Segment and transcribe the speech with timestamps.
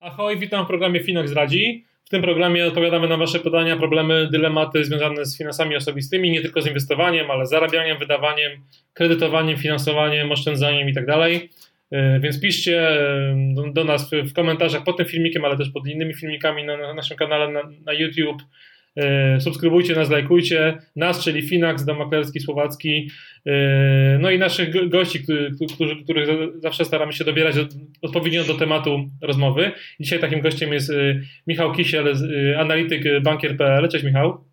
[0.00, 1.84] Ahoj, witam w programie Finox Radzi.
[2.04, 6.62] W tym programie odpowiadamy na Wasze pytania, problemy, dylematy związane z finansami osobistymi, nie tylko
[6.62, 8.52] z inwestowaniem, ale zarabianiem, wydawaniem,
[8.92, 11.30] kredytowaniem, finansowaniem, oszczędzaniem itd.
[11.90, 12.98] E, więc piszcie
[13.54, 16.94] do, do, nas w komentarzach pod tym filmikiem, ale też pod innymi filmikami na, na
[16.94, 18.42] naszym kanale na, na YouTube
[18.98, 22.10] E, subskrybujcie nas, lajkujcie nas, czyli Finax, Dom
[22.44, 23.10] Słowacki,
[23.46, 25.24] e, no i naszych gości,
[25.74, 27.54] którzy, których zawsze staramy się dobierać
[28.02, 29.72] odpowiednio do tematu rozmowy.
[30.00, 30.92] Dzisiaj takim gościem jest
[31.46, 32.14] Michał Kisiel,
[32.58, 33.88] analityk bankier.pl.
[33.88, 34.44] Cześć Michał.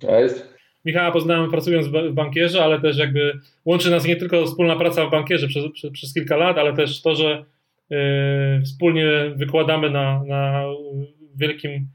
[0.00, 0.55] Cześć.
[0.86, 3.32] Michała poznałem pracując w bankierze, ale też jakby
[3.64, 7.02] łączy nas nie tylko wspólna praca w bankierze przez, przez, przez kilka lat, ale też
[7.02, 7.44] to, że
[8.64, 10.64] wspólnie wykładamy na, na
[11.36, 11.88] wielkim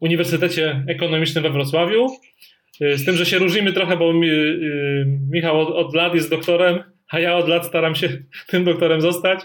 [0.00, 2.06] Uniwersytecie Ekonomicznym we Wrocławiu.
[2.82, 6.30] Y, z tym, że się różnimy trochę, bo mi, y, Michał od, od, lat jest
[6.30, 6.78] doktorem,
[7.10, 8.08] a ja od lat staram się
[8.50, 9.40] tym doktorem zostać.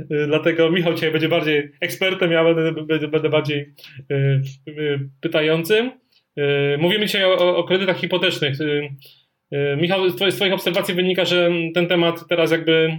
[0.00, 3.74] Y, dlatego Michał dzisiaj będzie bardziej ekspertem, ja będę, będę bardziej
[5.20, 5.90] pytającym.
[6.78, 8.58] Mówimy dzisiaj o, o kredytach hipotecznych.
[9.76, 12.98] Michał, z Twoich obserwacji wynika, że ten temat teraz jakby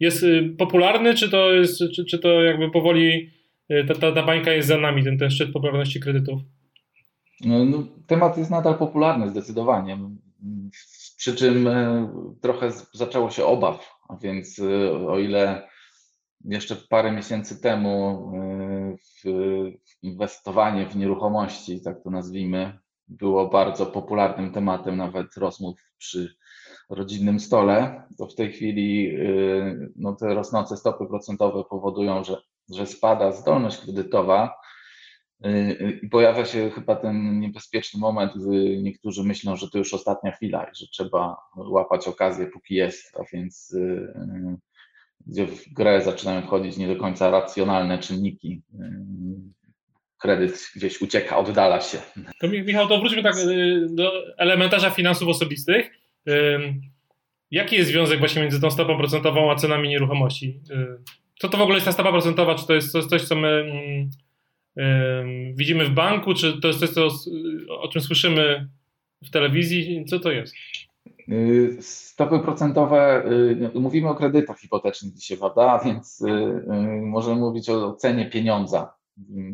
[0.00, 0.24] jest
[0.58, 3.30] popularny, czy to, jest, czy, czy to jakby powoli
[3.88, 6.40] ta, ta, ta bańka jest za nami, ten, ten szczyt popularności kredytów?
[7.40, 9.98] No, no, temat jest nadal popularny zdecydowanie.
[11.16, 12.08] Przy czym e,
[12.40, 15.68] trochę zaczęło się obaw, a więc e, o ile
[16.44, 18.96] jeszcze parę miesięcy temu e,
[20.02, 26.36] inwestowanie w nieruchomości, tak to nazwijmy, było bardzo popularnym tematem nawet rozmów przy
[26.90, 29.16] rodzinnym stole, to w tej chwili
[29.96, 32.36] no, te rosnące stopy procentowe powodują, że
[32.74, 34.54] że spada zdolność kredytowa
[35.46, 39.94] y, y, i pojawia się chyba ten niebezpieczny moment, gdy niektórzy myślą, że to już
[39.94, 44.14] ostatnia chwila i że trzeba łapać okazję, póki jest, a więc y,
[45.26, 48.62] gdzie w grę zaczynają wchodzić nie do końca racjonalne czynniki.
[50.18, 51.98] Kredyt gdzieś ucieka, oddala się.
[52.40, 53.34] To Michał, to wróćmy tak
[53.88, 55.90] do elementarza finansów osobistych.
[57.50, 60.60] Jaki jest związek właśnie między tą stopą procentową a cenami nieruchomości?
[61.38, 62.54] Co to w ogóle jest ta stopa procentowa?
[62.54, 63.72] Czy to jest coś, co my
[64.76, 67.08] mm, widzimy w banku, czy to jest coś, co,
[67.80, 68.68] o czym słyszymy
[69.24, 70.04] w telewizji?
[70.04, 70.54] Co to jest?
[71.28, 73.24] Y, stopy procentowe,
[73.74, 75.80] y, mówimy o kredytach hipotecznych dzisiaj, prawda?
[75.84, 76.62] Więc y,
[77.02, 78.94] możemy mówić o cenie pieniądza,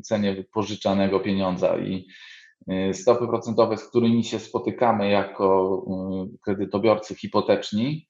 [0.03, 2.07] cenie pożyczanego pieniądza i
[2.93, 5.85] stopy procentowe, z którymi się spotykamy jako
[6.43, 8.09] kredytobiorcy hipoteczni,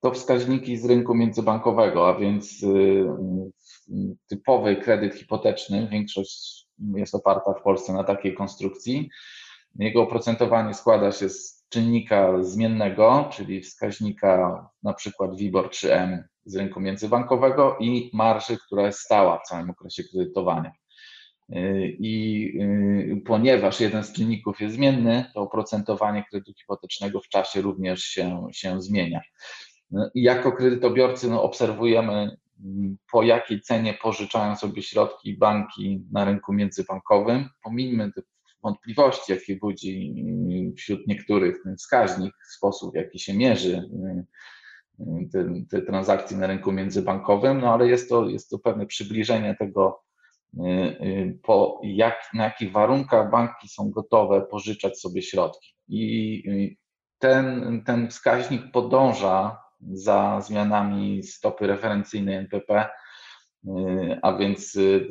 [0.00, 7.52] to wskaźniki z rynku międzybankowego, a więc y, y, typowy kredyt hipoteczny, większość jest oparta
[7.52, 9.08] w Polsce na takiej konstrukcji.
[9.78, 16.80] Jego oprocentowanie składa się z czynnika zmiennego, czyli wskaźnika na przykład WIBOR 3M z rynku
[16.80, 20.72] międzybankowego i marży, która jest stała w całym okresie kredytowania.
[21.50, 22.52] Y, I
[23.26, 28.82] ponieważ jeden z czynników jest zmienny, to oprocentowanie kredytu hipotecznego w czasie również się, się
[28.82, 29.20] zmienia.
[29.90, 36.52] No jako kredytobiorcy no, obserwujemy, mm, po jakiej cenie pożyczają sobie środki banki na rynku
[36.52, 37.48] międzybankowym.
[37.62, 38.22] Pomijmy te
[38.62, 43.90] wątpliwości, jakie budzi mm, wśród niektórych ten wskaźnik, sposób, w jaki się mierzy
[45.32, 50.05] te, te transakcje na rynku międzybankowym, no ale jest to, jest to pewne przybliżenie tego,
[51.42, 55.74] po jak, na jakich warunkach banki są gotowe pożyczać sobie środki.
[55.88, 56.86] I
[57.18, 62.88] ten, ten wskaźnik podąża za zmianami stopy referencyjnej NPP,
[63.64, 63.70] y,
[64.22, 65.08] a więc y,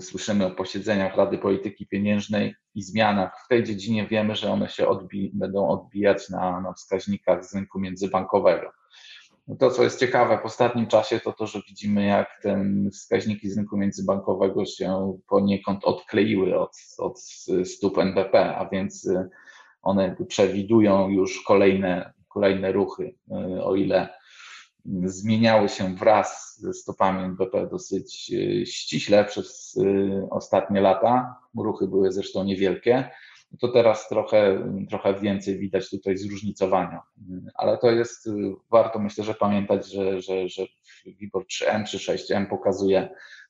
[0.00, 4.06] słyszymy o posiedzeniach Rady Polityki Pieniężnej i zmianach w tej dziedzinie.
[4.06, 8.70] Wiemy, że one się odbi będą odbijać na, na wskaźnikach z rynku międzybankowego.
[9.48, 13.54] No to, co jest ciekawe w ostatnim czasie, to to, że widzimy, jak te wskaźniki
[13.56, 17.20] rynku międzybankowego się poniekąd odkleiły od, od
[17.64, 19.28] stóp NBP, a więc y,
[19.82, 24.08] one przewidują już kolejne kolejne ruchy, e, o ile
[25.04, 29.78] zmieniały się wraz ze stopami NBP dosyć e, ściśle przez
[30.30, 33.10] ostatnie lata, ruchy były zresztą niewielkie,
[33.60, 37.02] to teraz trochę, trochę więcej widać tutaj zróżnicowania.
[37.54, 38.28] Ale to jest,
[38.70, 40.66] warto myślę, że pamiętać, że, że, że
[41.06, 43.08] WIBOR 3M czy 6M pokazuje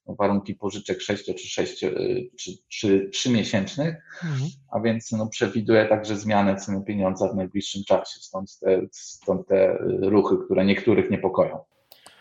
[0.09, 4.50] warunki pożyczek 6 czy 6 y, czy, czy 3 miesięcznych, mhm.
[4.71, 9.79] a więc no, przewiduje także zmianę ceny pieniądza w najbliższym czasie, stąd te, stąd te
[10.00, 11.59] ruchy, które niektórych niepokoją.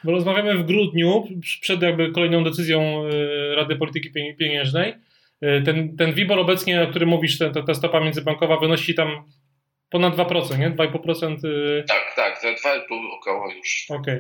[0.03, 1.23] Bo rozmawiamy w grudniu,
[1.61, 4.93] przed jakby kolejną decyzją y, Rady Polityki Pieniężnej.
[5.65, 9.23] Ten, ten WIBOR obecnie, o którym mówisz, ta, ta stopa międzybankowa wynosi tam
[9.89, 10.71] ponad 2%, nie?
[10.71, 11.37] 2,5%?
[11.87, 12.79] Tak, tak, za 2,5
[13.19, 13.85] około już.
[13.89, 14.19] Okay.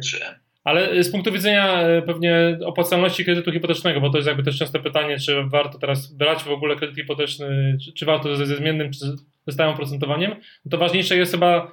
[0.63, 5.17] Ale z punktu widzenia pewnie opłacalności kredytu hipotecznego, bo to jest jakby też częste pytanie,
[5.19, 8.99] czy warto teraz brać w ogóle kredyt hipoteczny, czy, czy warto ze, ze zmiennym, czy
[9.47, 10.35] ze stałym oprocentowaniem,
[10.65, 11.71] no to ważniejsze jest chyba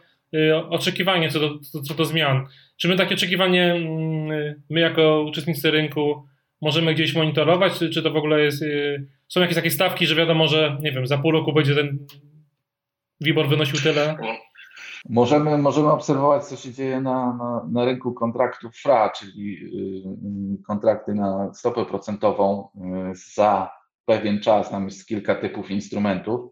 [0.71, 1.59] oczekiwanie co do,
[1.89, 2.47] co do zmian.
[2.77, 6.27] Czy my takie oczekiwanie, mm, my jako uczestnicy rynku
[6.65, 10.49] możemy gdzieś monitorować, czy to w ogóle jest, y, są jakieś takie stawki, że wiadomo,
[10.49, 11.99] że nie wiem, za pół roku będzie ten
[13.21, 14.17] WIBOR wynosił tyle?
[15.09, 19.57] Możemy, możemy obserwować, co się dzieje na, na, na rynku kontraktów FRA, czyli
[20.59, 23.71] y, kontrakty na stopę procentową y, za
[24.05, 24.71] pewien czas.
[24.71, 26.51] Tam jest kilka typów instrumentów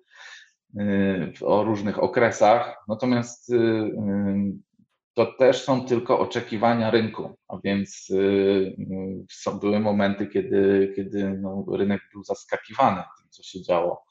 [1.42, 2.84] o różnych okresach.
[2.88, 3.52] Natomiast
[5.14, 8.16] to też są tylko oczekiwania rynku, a więc y,
[9.46, 14.04] y, były momenty, kiedy, kiedy no, rynek był zaskakiwany tym, co się działo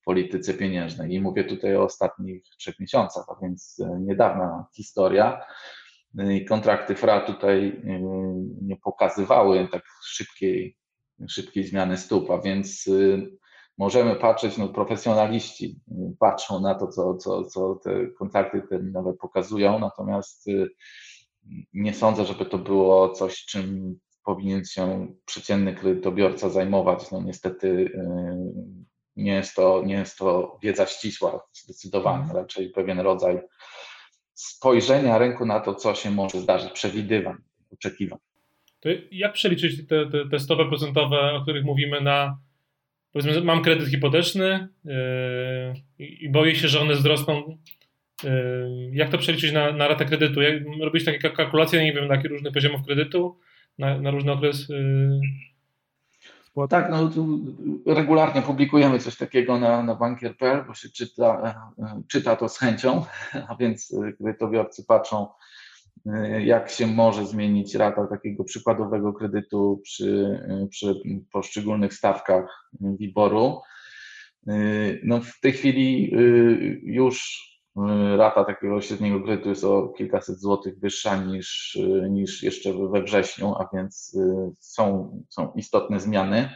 [0.00, 1.14] w polityce pieniężnej.
[1.14, 5.44] I mówię tutaj o ostatnich trzech miesiącach, a więc y, niedawna historia.
[6.48, 7.82] Kontrakty FRA tutaj
[8.62, 10.76] nie pokazywały tak szybkiej,
[11.28, 12.90] szybkiej zmiany stóp, a więc
[13.78, 15.80] możemy patrzeć, no profesjonaliści
[16.18, 20.68] patrzą na to, co, co, co te kontrakty terminowe pokazują, natomiast y,
[21.72, 27.10] nie sądzę, żeby to było coś, czym powinien się przeciętny kredytobiorca zajmować.
[27.10, 27.90] No niestety y,
[29.16, 32.36] nie jest to, nie jest to wiedza ścisła zdecydowanie, mhm.
[32.36, 33.40] raczej pewien rodzaj
[34.34, 37.36] spojrzenia rynku na to, co się może zdarzyć, przewidywań,
[37.72, 38.18] oczekiwań.
[38.80, 42.38] To jak przeliczyć te, te, te stopy procentowe, o których mówimy na
[43.12, 44.94] powiedzmy, mam kredyt hipoteczny yy,
[45.98, 47.58] i boję się, że one wzrosną.
[48.24, 48.30] Yy,
[48.92, 50.42] jak to przeliczyć na, na ratę kredytu?
[50.42, 53.38] Jak, robić takie kalkulacje, nie wiem, na jakich różnych poziomów kredytu,
[53.78, 54.68] na, na różny okres?
[54.68, 55.20] Yy...
[56.66, 57.10] Tak, no
[57.86, 61.54] regularnie publikujemy coś takiego na, na bankier.pl, bo się czyta,
[62.08, 63.04] czyta to z chęcią,
[63.48, 65.26] a więc kredytobiorcy patrzą,
[66.40, 70.40] jak się może zmienić rata takiego przykładowego kredytu przy,
[70.70, 70.94] przy
[71.32, 73.60] poszczególnych stawkach WIBOR-u.
[74.48, 77.48] Y, no w tej chwili y, już
[78.16, 81.78] rata takiego średniego kredytu jest o kilkaset złotych wyższa niż,
[82.10, 84.18] niż jeszcze we wrześniu, a więc
[84.60, 86.50] są, są istotne zmiany.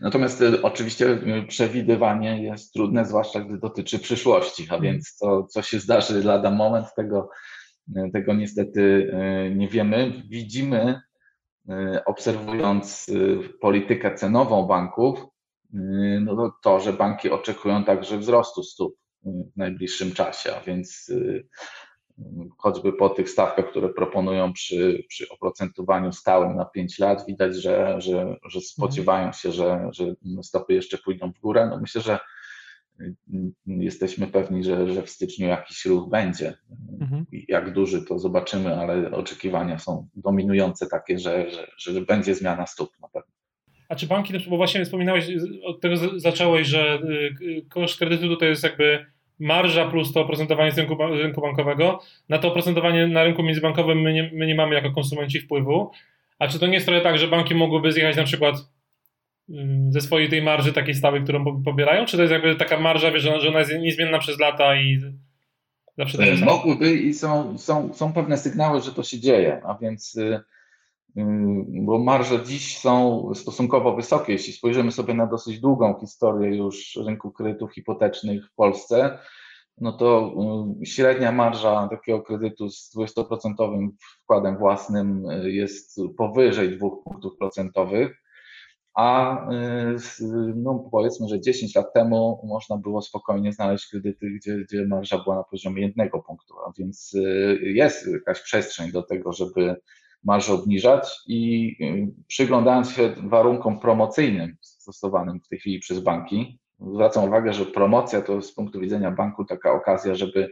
[0.00, 1.18] Natomiast oczywiście
[1.48, 6.86] przewidywanie jest trudne, zwłaszcza gdy dotyczy przyszłości, a więc to, co się zdarzy lada moment,
[6.96, 7.30] tego
[8.12, 10.22] tego niestety e, nie wiemy.
[10.28, 11.00] Widzimy,
[11.68, 15.24] e, obserwując e, politykę cenową banków,
[16.20, 18.94] no to, że banki oczekują także wzrostu stóp
[19.24, 21.12] w najbliższym czasie, a więc
[22.58, 28.00] choćby po tych stawkach, które proponują przy, przy oprocentowaniu stałym na 5 lat, widać, że,
[28.00, 31.66] że, że spodziewają się, że, że stopy jeszcze pójdą w górę.
[31.70, 32.18] No myślę, że
[33.66, 36.54] jesteśmy pewni, że, że w styczniu jakiś ruch będzie.
[37.00, 37.26] Mhm.
[37.48, 42.90] Jak duży to zobaczymy, ale oczekiwania są dominujące takie, że, że, że będzie zmiana stóp
[43.02, 43.32] na pewno.
[43.88, 45.26] A czy banki, bo właśnie wspominałeś,
[45.64, 47.00] od tego zacząłeś, że
[47.42, 49.06] y, koszt kredytu to jest jakby
[49.38, 52.00] marża plus to oprocentowanie z rynku, rynku bankowego.
[52.28, 55.90] Na to oprocentowanie na rynku międzybankowym my nie, my nie mamy jako konsumenci wpływu.
[56.38, 58.56] A czy to nie jest trochę tak, że banki mogłyby zjechać na przykład
[59.88, 62.04] ze swojej tej marży takiej stałej, którą pobierają?
[62.04, 65.00] Czy to jest jakby taka marża, wiesz, że ona jest niezmienna przez lata i
[65.98, 66.42] zawsze tak jest?
[66.42, 70.40] Mogłyby i są, są, są pewne sygnały, że to się dzieje, a więc y,
[71.16, 71.22] y,
[71.68, 74.32] bo marże dziś są stosunkowo wysokie.
[74.32, 79.18] Jeśli spojrzymy sobie na dosyć długą historię już rynku kredytów hipotecznych w Polsce,
[79.80, 80.34] no to
[80.82, 83.88] y, średnia marża takiego kredytu z 20%
[84.22, 88.21] wkładem własnym jest powyżej 2 punktów procentowych
[88.94, 89.96] a y,
[90.56, 95.36] no powiedzmy, że 10 lat temu można było spokojnie znaleźć kredyty, gdzie, gdzie marża była
[95.36, 99.76] na poziomie jednego punktu, a więc y, jest jakaś przestrzeń do tego, żeby
[100.24, 107.24] marżę obniżać i y, przyglądając się warunkom promocyjnym stosowanym w tej chwili przez banki, zwracam
[107.24, 110.50] uwagę, że promocja to z punktu widzenia banku taka okazja, żeby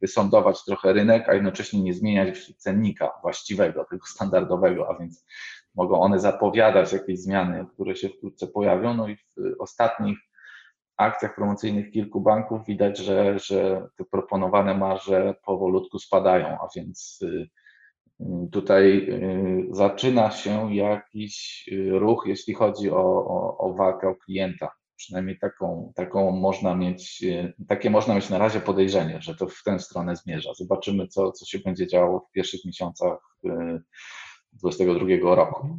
[0.00, 5.24] wysądować trochę rynek, a jednocześnie nie zmieniać cennika właściwego, tego standardowego, a więc
[5.74, 8.94] mogą one zapowiadać jakieś zmiany, które się wkrótce pojawią.
[8.94, 9.20] No i w
[9.58, 10.18] ostatnich
[11.00, 17.48] akcjach promocyjnych kilku banków widać, że, że te proponowane marże powolutku spadają, a więc y,
[18.20, 24.70] y, tutaj y, zaczyna się jakiś ruch, jeśli chodzi o, o, o walkę o klienta.
[24.96, 27.24] Przynajmniej taką, taką można mieć,
[27.68, 30.50] takie można mieć na razie podejrzenie, że to w tę stronę zmierza.
[30.54, 33.18] Zobaczymy, co, co się będzie działo w pierwszych miesiącach
[34.52, 35.78] 2022 roku.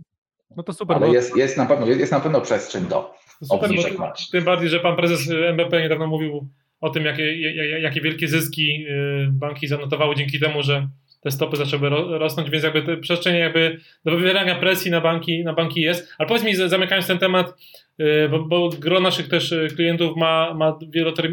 [0.58, 0.98] No to super.
[0.98, 1.14] Ale bo...
[1.14, 3.14] jest, jest, na pewno, jest na pewno przestrzeń do
[3.44, 4.30] super, obniżek marż.
[4.30, 6.48] Tym bardziej, że pan prezes MBP niedawno mówił
[6.82, 7.42] o tym, jakie,
[7.82, 10.88] jakie wielkie zyski y, banki zanotowały dzięki temu, że
[11.22, 15.54] te stopy zaczęły rosnąć, więc jakby te przestrzeń jakby do wywierania presji na banki, na
[15.54, 16.14] banki jest.
[16.18, 17.54] Ale powiedz mi, zamykając ten temat,
[18.00, 20.80] y, bo, bo gro naszych też klientów ma, ma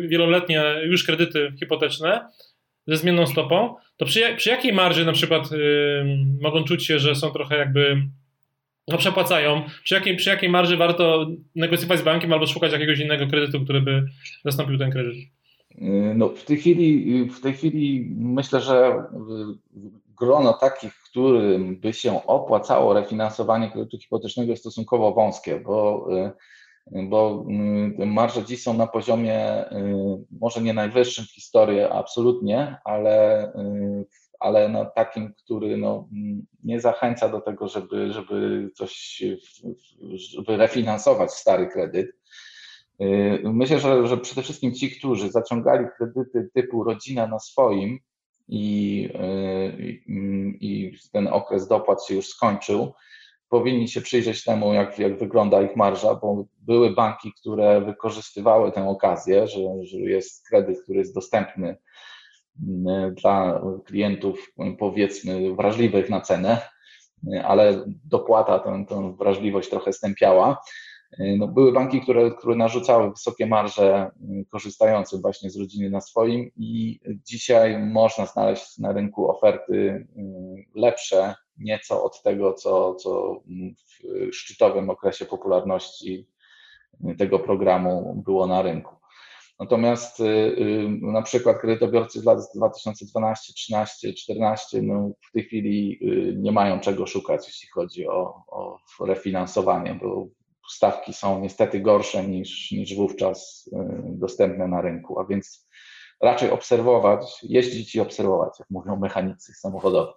[0.08, 2.28] wieloletnie już kredyty hipoteczne
[2.88, 5.48] ze zmienną stopą, to przy, przy jakiej marży na przykład
[6.40, 8.02] mogą czuć się, że są trochę jakby
[8.88, 13.26] no przepłacają, przy jakiej, przy jakiej marży warto negocjować z bankiem albo szukać jakiegoś innego
[13.26, 14.04] kredytu, który by
[14.44, 15.14] zastąpił ten kredyt?
[16.14, 19.04] No, w tej chwili, w tej chwili myślę, że
[20.18, 26.08] grono takich, którym by się opłacało refinansowanie kredytu hipotecznego jest stosunkowo wąskie, bo,
[27.08, 27.44] bo
[28.06, 29.64] marże dziś są na poziomie
[30.40, 33.52] może nie najwyższym w historii absolutnie, ale,
[34.40, 36.08] ale no takim, który no
[36.64, 39.22] nie zachęca do tego, żeby, żeby coś,
[40.12, 42.18] żeby refinansować stary kredyt.
[43.02, 47.98] Y, myślę, że, że przede wszystkim ci, którzy zaciągali kredyty typu rodzina na swoim
[48.48, 49.08] i,
[49.78, 50.02] y,
[50.60, 52.92] i ten okres dopłat się już skończył,
[53.48, 58.88] powinni się przyjrzeć temu, jak, jak wygląda ich marża, bo były banki, które wykorzystywały tę
[58.88, 61.76] okazję, że, że jest kredyt, który jest dostępny y,
[63.22, 66.60] dla klientów, powiedzmy, wrażliwych na cenę,
[67.44, 70.62] ale dopłata tę, tę wrażliwość trochę stępiała.
[71.18, 76.50] No, były banki, które, które narzucały wysokie marże y, korzystającym właśnie z rodziny na swoim
[76.56, 80.06] i dzisiaj można znaleźć na rynku oferty y,
[80.74, 83.40] lepsze nieco od tego, co, co
[83.76, 86.28] w szczytowym okresie popularności
[87.18, 88.94] tego programu było na rynku.
[89.60, 90.56] Natomiast y,
[91.02, 95.98] na przykład kredytobiorcy z lat 2012, 13, 14 no w tej chwili
[96.36, 100.28] nie mają czego szukać, jeśli chodzi o, o refinansowanie, bo
[100.68, 105.67] stawki są niestety gorsze niż, niż wówczas y, dostępne na rynku, a więc
[106.20, 110.12] raczej obserwować, jeździć i obserwować, jak mówią mechanicy samochodowi.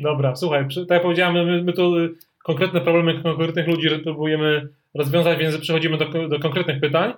[0.00, 1.94] Dobra, słuchaj, tak jak powiedziałem, my, my tu
[2.44, 7.12] konkretne problemy konkretnych ludzi próbujemy rozwiązać, więc przechodzimy do, do konkretnych pytań.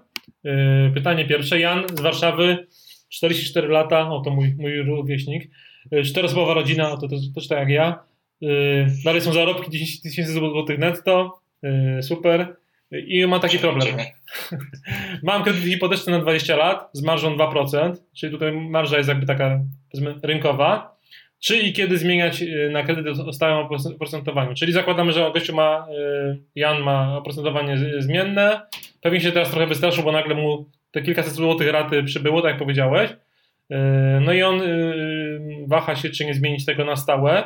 [0.88, 1.61] Y, pytanie pierwsze.
[1.61, 2.66] Jan z Warszawy,
[3.09, 5.50] 44 lata, oto mój, mój rówieśnik.
[5.93, 8.04] Y, czteroosobowa rodzina, to też tak jak ja.
[9.04, 11.40] Dalej są zarobki 10 tysięcy złotych netto.
[11.62, 12.57] Yy, super.
[13.06, 13.88] I mam taki problem.
[15.22, 19.60] mam kredyt hipoteczny na 20 lat z marżą 2%, czyli tutaj marża jest jakby taka
[20.22, 20.94] rynkowa.
[21.40, 24.54] Czy i kiedy zmieniać yy, na kredyt o stałym oprocentowaniu?
[24.54, 28.60] Czyli zakładamy, że gościu ma, yy, Jan ma oprocentowanie zmienne.
[29.00, 32.58] Pewnie się teraz trochę wystraszył, bo nagle mu te kilkaset złotych raty przybyło, tak jak
[32.58, 33.10] powiedziałeś.
[34.20, 34.62] No i on
[35.66, 37.44] waha się, czy nie zmienić tego na stałe.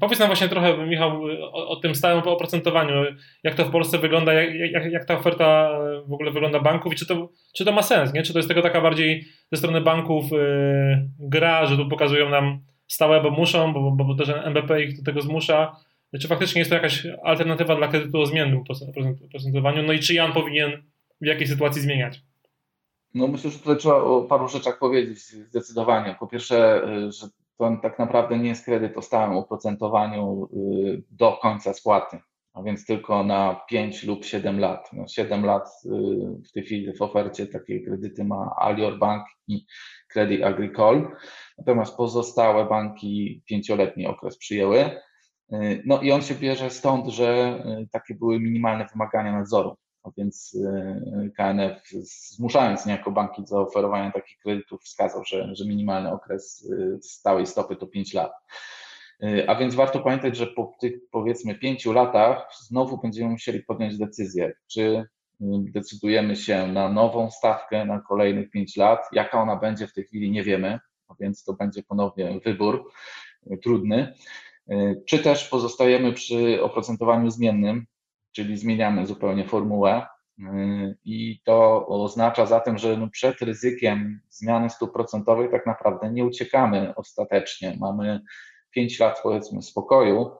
[0.00, 2.94] Powiedz nam właśnie trochę, Michał, o, o, tym stałym oprocentowaniu.
[3.42, 6.96] Jak to w Polsce wygląda, jak, jak, jak, ta oferta w ogóle wygląda banków i
[6.96, 8.22] czy to, czy to ma sens, nie?
[8.22, 12.60] Czy to jest tego taka bardziej ze strony banków yy, gra, że tu pokazują nam
[12.88, 15.76] stałe, bo muszą, bo, bo, bo też MBP ich do tego zmusza.
[16.20, 18.62] Czy faktycznie jest to jakaś alternatywa dla kredytu o zmiennym
[19.28, 19.82] oprocentowaniu?
[19.82, 20.82] No i czy Jan powinien
[21.20, 22.20] w jakiej sytuacji zmieniać?
[23.14, 26.16] No myślę, że tutaj trzeba o paru rzeczach powiedzieć zdecydowanie.
[26.20, 27.26] Po pierwsze, y, że
[27.58, 32.20] to tak naprawdę nie jest kredyt o stałym oprocentowaniu y, do końca spłaty,
[32.54, 34.90] a więc tylko na 5 lub 7 lat.
[34.92, 35.88] No 7 lat y,
[36.48, 39.66] w tej chwili w ofercie takie kredyty ma Alior Bank i
[40.12, 41.08] Credit Agricole,
[41.58, 44.90] natomiast pozostałe banki pięcioletni okres przyjęły.
[45.52, 47.58] Y, no i on się bierze stąd, że
[47.92, 49.76] takie były minimalne wymagania nadzoru.
[50.04, 51.82] A więc y, KNF,
[52.36, 57.76] zmuszając niejako banki do oferowania takich kredytów, wskazał, że, że minimalny okres y, stałej stopy
[57.76, 58.32] to 5 lat.
[59.22, 63.98] Y, a więc warto pamiętać, że po tych powiedzmy 5 latach znowu będziemy musieli podjąć
[63.98, 65.04] decyzję, czy
[65.72, 69.08] decydujemy się na nową stawkę na kolejnych 5 lat.
[69.12, 72.90] Jaka ona będzie w tej chwili, nie wiemy, a więc to będzie ponownie wybór
[73.62, 74.14] trudny.
[75.06, 77.86] Czy też pozostajemy przy oprocentowaniu zmiennym,
[78.34, 80.06] czyli zmieniamy zupełnie formułę.
[80.38, 86.24] Y, I to oznacza zatem, że no przed ryzykiem zmiany stóp procentowych tak naprawdę nie
[86.24, 87.76] uciekamy ostatecznie.
[87.80, 88.20] Mamy
[88.70, 90.30] 5 lat powiedzmy spokoju,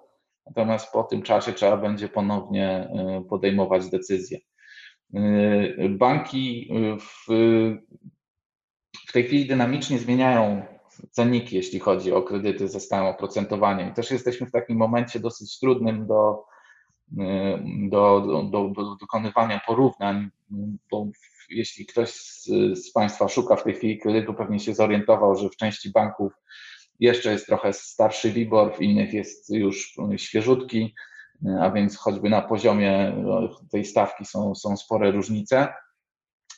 [0.47, 2.89] natomiast po tym czasie trzeba będzie ponownie
[3.21, 4.39] y, podejmować decyzje.
[5.15, 6.71] Y, banki
[7.01, 7.33] w,
[9.09, 10.63] w tej chwili dynamicznie zmieniają
[11.11, 13.95] cenniki, jeśli chodzi o kredyty ze stałym oprocentowaniem.
[13.95, 16.45] Też jesteśmy w takim momencie dosyć trudnym do
[17.89, 20.31] do, do, do, do dokonywania porównań,
[20.91, 21.07] bo
[21.51, 22.45] jeśli ktoś z,
[22.75, 26.33] z, Państwa szuka w tej chwili kredytu, pewnie się zorientował, że w części banków
[27.01, 30.95] jeszcze jest trochę starszy WIBOR, w innych jest już świeżutki.
[31.61, 35.69] a więc choćby na poziomie no, tej stawki są, są spore różnice,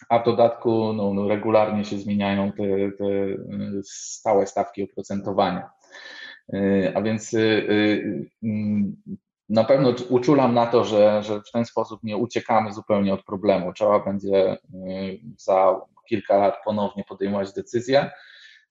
[0.08, 2.62] a w dodatku no, no regularnie się zmieniają te,
[2.98, 3.04] te
[3.84, 5.70] stałe stawki oprocentowania.
[6.94, 7.36] A więc
[9.48, 13.72] na pewno uczulam na to, że, że w ten sposób nie uciekamy zupełnie od problemu.
[13.72, 14.56] Trzeba będzie
[15.38, 18.10] za kilka lat ponownie podejmować decyzję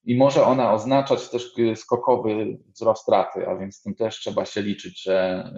[0.05, 4.61] i może ona oznaczać też skokowy wzrost raty, a więc z tym też trzeba się
[4.61, 5.49] liczyć, że,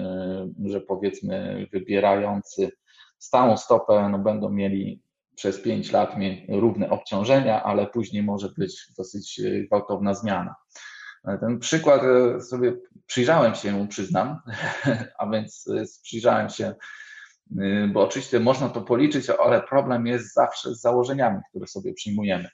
[0.66, 2.72] y, że powiedzmy wybierający
[3.18, 5.02] stałą stopę no będą mieli
[5.36, 6.16] przez 5 lat
[6.50, 10.56] równe obciążenia, ale później może być dosyć y, gwałtowna zmiana.
[11.40, 12.02] Ten przykład
[12.38, 12.74] y, sobie
[13.06, 14.42] przyjrzałem się przyznam,
[15.20, 15.66] a więc
[16.04, 16.76] przyjrzałem się,
[17.94, 22.50] bo oczywiście można to policzyć, ale problem jest zawsze z założeniami, które sobie przyjmujemy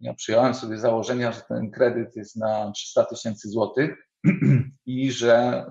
[0.00, 4.08] ja przyjąłem sobie założenia, że ten kredyt jest na 300 tysięcy złotych
[4.86, 5.64] i że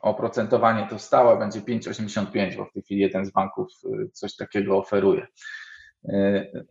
[0.00, 3.68] oprocentowanie to stałe będzie 5,85, bo w tej chwili jeden z banków
[4.12, 5.26] coś takiego oferuje.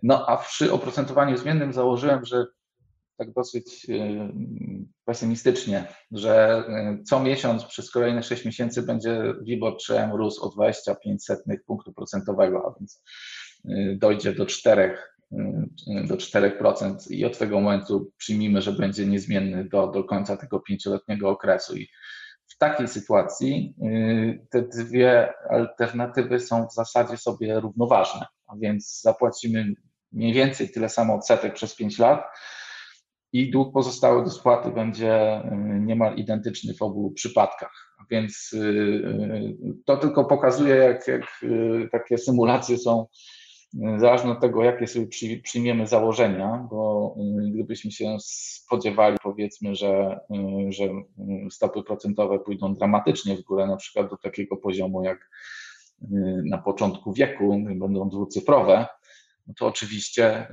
[0.03, 2.45] No a przy oprocentowaniu zmiennym założyłem, że
[3.17, 4.29] tak dosyć y,
[5.05, 6.63] pesymistycznie, że
[7.05, 11.23] co miesiąc przez kolejne 6 miesięcy będzie WIBOR 3 rósł o 25
[11.67, 13.03] punktów procentowego, a więc
[13.97, 14.97] dojdzie do 4
[15.33, 20.59] Y, do 4% i od tego momentu przyjmijmy, że będzie niezmienny do, do końca tego
[20.59, 21.77] pięcioletniego okresu.
[21.77, 21.87] I
[22.47, 23.75] w takiej sytuacji
[24.49, 29.73] te dwie alternatywy są w zasadzie sobie równoważne, a więc zapłacimy
[30.11, 32.23] mniej więcej tyle samo odsetek przez 5 lat
[33.33, 37.93] i dług pozostały do spłaty będzie y, niemal identyczny w obu przypadkach.
[38.11, 38.55] Więc
[39.85, 41.45] to tylko pokazuje, jak, jak
[41.91, 43.05] takie symulacje są
[43.97, 45.07] zależnie od tego, jakie sobie
[45.43, 50.19] przyjmiemy założenia, bo y, gdybyśmy się spodziewali, powiedzmy, że,
[50.67, 50.89] y, że
[51.51, 55.29] stopy procentowe pójdą dramatycznie w górę, na przykład do takiego poziomu jak
[56.01, 56.07] y,
[56.45, 58.85] na początku wieku, będą dwucyfrowe,
[59.57, 60.47] to oczywiście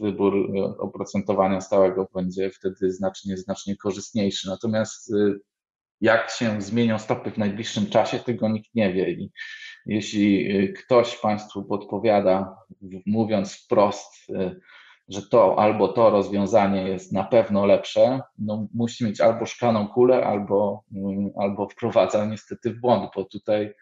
[0.00, 0.34] wybór
[0.78, 4.48] oprocentowania stałego będzie wtedy znacznie, znacznie korzystniejszy.
[4.48, 5.12] Natomiast
[6.00, 9.10] jak się zmienią stopy w najbliższym czasie, tego nikt nie wie.
[9.10, 9.30] I
[9.86, 12.56] jeśli y, ktoś Państwu podpowiada,
[13.06, 14.60] mówiąc wprost, y,
[15.08, 20.26] że to albo to rozwiązanie jest na pewno lepsze, no musi mieć albo szklaną kulę,
[20.26, 20.98] albo, y,
[21.40, 23.74] albo wprowadza niestety w błąd, bo tutaj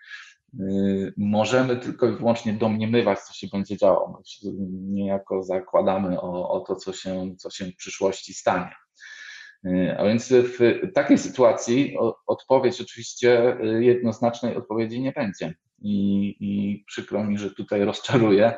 [1.17, 4.23] możemy tylko i wyłącznie domniemywać, co się będzie działo.
[4.71, 8.71] Niejako zakładamy o, o to, co się, co się w przyszłości stanie.
[9.99, 17.39] A więc w takiej sytuacji odpowiedź oczywiście jednoznacznej odpowiedzi nie będzie i, i przykro mi,
[17.39, 18.53] że tutaj rozczaruję,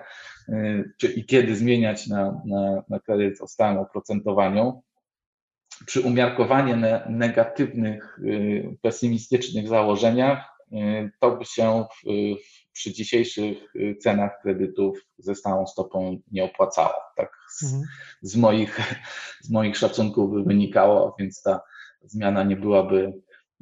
[0.48, 4.82] y, czy i kiedy zmieniać na, na, na kredyt o stałym oprocentowaniu.
[5.86, 10.55] Przy umiarkowanie negatywnych, y, pesymistycznych założeniach y,
[11.20, 12.10] to by się w,
[12.72, 13.58] przy dzisiejszych
[14.00, 16.94] cenach kredytów ze stałą stopą nie opłacało.
[17.16, 17.82] Tak z, mhm.
[18.22, 18.80] z, moich,
[19.42, 21.60] z moich szacunków by wynikało, więc ta
[22.04, 23.12] zmiana nie byłaby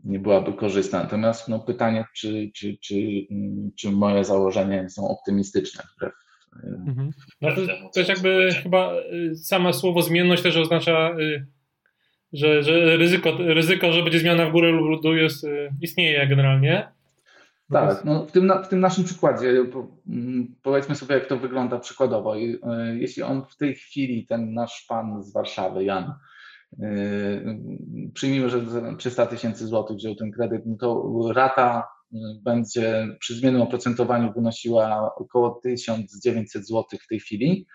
[0.05, 1.03] nie byłaby korzystna.
[1.03, 6.13] Natomiast no, pytanie, czy, czy, czy, mm, czy moje założenia są optymistyczne wbrew
[6.87, 7.11] mhm.
[7.41, 7.61] No to
[7.95, 11.47] też jakby chyba y, samo słowo zmienność też oznacza, y,
[12.33, 16.27] że, że ryzyko, ryzyko, że będzie zmiana w górę lub w dół jest, y, istnieje
[16.27, 16.89] generalnie.
[17.75, 19.65] Tak, no w, tym, w tym naszym przykładzie
[20.09, 22.35] mm, powiedzmy sobie, jak to wygląda przykładowo.
[22.93, 26.15] Jeśli on w tej chwili, ten nasz pan z Warszawy, Jan,
[26.79, 27.59] Yy,
[28.15, 28.61] przyjmijmy, że
[28.99, 35.15] 300 tysięcy złotych wziął ten kredyt, no to rata yy, będzie przy zmiennym oprocentowaniu wynosiła
[35.17, 37.67] około 1900 złotych w tej chwili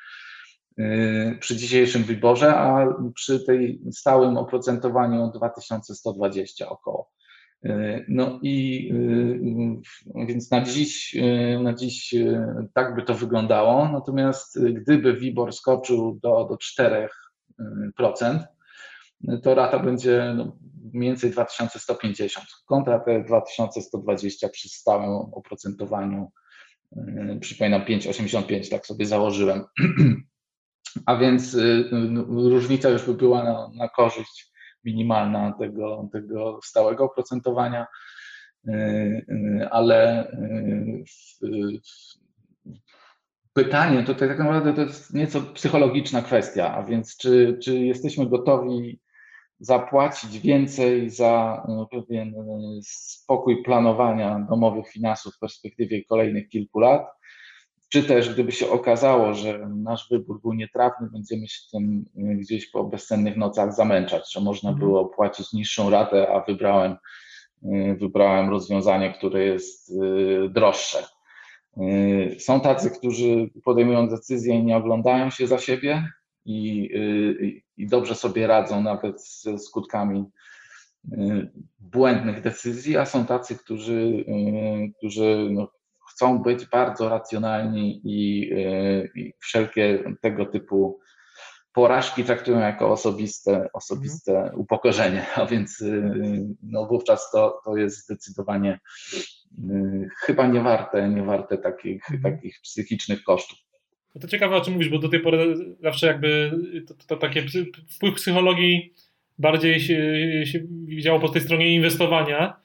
[1.40, 7.12] przy dzisiejszym wyborze, a przy tej stałym oprocentowaniu 2120 około.
[8.08, 8.94] No i
[10.28, 11.18] więc na dziś,
[11.64, 12.16] na dziś
[12.74, 13.90] tak by to wyglądało.
[13.90, 18.40] Natomiast gdyby WIBOR skoczył do, do 4%,
[19.44, 20.58] to rata będzie no,
[20.94, 26.32] mniej więcej 2150 kontra te 2120 przy stałym oprocentowaniu.
[27.42, 29.64] Przypominam 5,85, tak sobie założyłem.
[31.06, 31.58] A więc
[31.92, 34.49] no, różnica już by była na, na korzyść
[34.84, 37.88] minimalna tego, tego stałego oprocentowania,
[38.64, 40.32] yy, ale
[43.54, 49.00] pytanie tutaj tak naprawdę to jest nieco psychologiczna kwestia, a więc czy, czy jesteśmy gotowi
[49.60, 52.34] zapłacić więcej za no, pewien
[52.84, 57.19] spokój planowania domowych finansów w perspektywie kolejnych kilku lat,
[57.90, 62.70] czy też gdyby się okazało, że nasz wybór był nietrafny, będziemy się tym e, gdzieś
[62.70, 64.88] po bezcennych nocach zamęczać, że można mhm.
[64.88, 66.96] było płacić niższą ratę, a wybrałem
[67.98, 69.94] wybrałem rozwiązanie, które jest
[70.50, 70.98] droższe.
[72.40, 76.08] Są tacy, którzy podejmują decyzje i nie oglądają się za siebie
[76.46, 76.90] i,
[77.78, 80.26] i dobrze sobie radzą nawet ze skutkami
[81.80, 84.26] błędnych decyzji, a są tacy, którzy,
[84.98, 85.72] którzy no,
[86.10, 88.50] chcą być bardzo racjonalni i,
[89.16, 91.00] i wszelkie tego typu
[91.74, 94.60] porażki traktują jako osobiste, osobiste mhm.
[94.60, 98.80] upokorzenie, a więc y, no wówczas to, to jest zdecydowanie
[99.60, 102.34] y, chyba niewarte, niewarte takich, mhm.
[102.36, 103.60] takich psychicznych kosztów.
[104.16, 106.52] No to ciekawe o czym mówisz, bo do tej pory zawsze jakby
[106.88, 107.46] to, to takie
[107.96, 108.94] wpływ psychologii
[109.38, 112.56] bardziej się, się widziało po tej stronie inwestowania,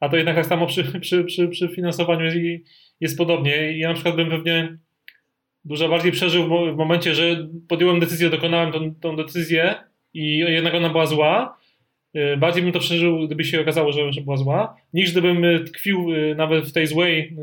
[0.00, 2.64] a to jednak tak samo przy, przy, przy, przy finansowaniu jest,
[3.00, 3.78] jest podobnie.
[3.78, 4.78] Ja na przykład bym pewnie
[5.64, 9.74] dużo bardziej przeżył w momencie, że podjąłem decyzję, dokonałem tą, tą decyzję
[10.14, 11.58] i jednak ona była zła.
[12.16, 16.12] Y, bardziej bym to przeżył, gdyby się okazało, że, była zła, niż gdybym y, tkwił
[16.14, 17.36] y, nawet w tej złej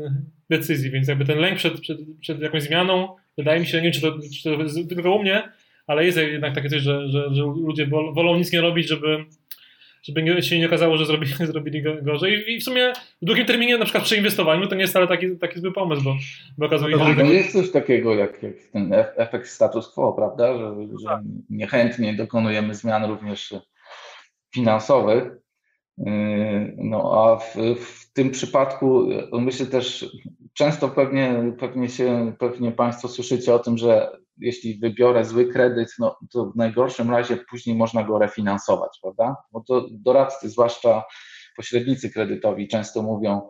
[0.50, 0.90] decyzji.
[0.90, 4.00] Więc jakby ten lęk przed, przed, przed jakąś zmianą, wydaje mi się, nie wiem, czy
[4.00, 5.42] to, czy to tylko u mnie,
[5.86, 9.24] ale jest jednak takie coś, że, że, że ludzie wolą nic nie robić, żeby
[10.06, 12.44] żeby się nie okazało, że zrobili, zrobili gorzej.
[12.52, 12.92] I w sumie
[13.22, 16.02] w długim terminie, na przykład przy inwestowaniu, to nie jest wcale taki, taki zły pomysł,
[16.02, 16.16] bo,
[16.58, 17.14] bo okazuje się, że...
[17.14, 21.20] To jest coś takiego jak, jak ten efekt status quo, prawda, że, że tak.
[21.50, 23.54] niechętnie dokonujemy zmian również
[24.54, 25.24] finansowych.
[25.98, 30.16] Yy, no a w, w tym przypadku myślę też,
[30.52, 36.16] często pewnie, pewnie się, pewnie Państwo słyszycie o tym, że jeśli wybiorę zły kredyt, no
[36.32, 39.36] to w najgorszym razie później można go refinansować, prawda?
[39.52, 41.04] Bo to doradcy, zwłaszcza
[41.56, 43.48] pośrednicy kredytowi, często mówią,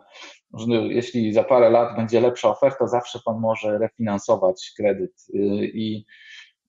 [0.53, 5.25] że jeśli za parę lat będzie lepsza oferta, zawsze pan może refinansować kredyt.
[5.63, 6.05] I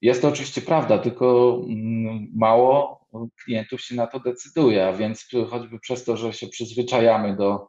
[0.02, 2.98] jest to oczywiście prawda, tylko mm, mało
[3.44, 7.68] klientów się na to decyduje, a więc choćby przez to, że się przyzwyczajamy do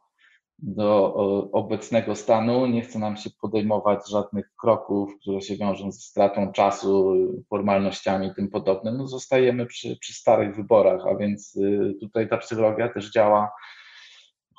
[0.62, 1.14] do
[1.52, 2.66] obecnego stanu.
[2.66, 7.16] Nie chce nam się podejmować żadnych kroków, które się wiążą ze stratą czasu,
[7.50, 8.96] formalnościami i tym podobnym.
[8.96, 13.50] No zostajemy przy, przy starych wyborach, a więc y, tutaj ta psychologia też działa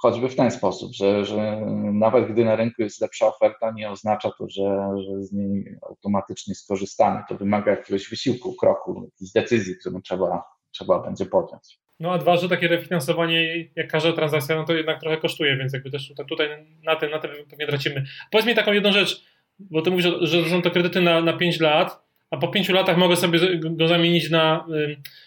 [0.02, 1.62] choćby w ten sposób, że, że
[1.94, 6.56] nawet gdy na rynku jest lepsza oferta, nie oznacza to, że, że z niej automatycznie
[6.56, 7.24] skorzystamy.
[7.30, 11.80] To wymaga jakiegoś wysiłku, kroku, jakiejś decyzji, którą trzeba, trzeba będzie podjąć.
[12.02, 15.74] No a dwa, że takie refinansowanie, jak każda transakcja, no to jednak trochę kosztuje, więc
[15.74, 16.48] jakby też tutaj
[16.84, 18.06] na tym, na tym pewnie tracimy.
[18.32, 19.24] Powiedz mi taką jedną rzecz,
[19.60, 22.98] bo ty mówisz, że są to kredyty na, na 5 lat, a po 5 latach
[22.98, 24.66] mogę sobie go zamienić na.